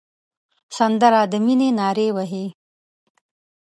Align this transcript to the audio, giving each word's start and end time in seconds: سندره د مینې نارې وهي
سندره 0.77 1.21
د 1.31 1.33
مینې 1.45 1.69
نارې 1.79 2.07
وهي 2.15 2.45